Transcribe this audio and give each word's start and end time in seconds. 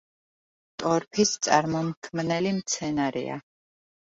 ტორფის 0.83 1.33
წარმომქმნელი 1.47 2.55
მცენარეა. 2.59 3.41